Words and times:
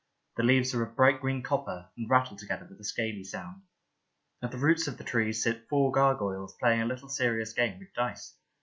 The 0.37 0.41
leaves 0.41 0.73
are 0.73 0.81
of 0.81 0.95
bright 0.95 1.21
green 1.21 1.43
copper, 1.43 1.91
and 1.95 2.09
rattle 2.09 2.35
together 2.35 2.65
with 2.67 2.79
a 2.79 2.83
scaly 2.83 3.23
sound. 3.23 3.61
At 4.41 4.49
the 4.49 4.57
roots 4.57 4.87
of 4.87 4.97
the 4.97 5.03
tree 5.03 5.31
sit 5.31 5.67
four 5.69 5.91
gargoyles 5.91 6.55
playing 6.59 6.81
a 6.81 6.85
little 6.87 7.07
serious 7.07 7.53
game 7.53 7.77
with 7.77 7.93
dice. 7.93 8.35